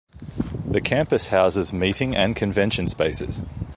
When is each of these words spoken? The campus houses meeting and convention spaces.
The 0.65 0.81
campus 0.81 1.27
houses 1.27 1.71
meeting 1.71 2.15
and 2.15 2.35
convention 2.35 2.87
spaces. 2.87 3.43